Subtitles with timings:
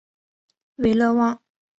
[0.77, 1.43] 韦勒旺。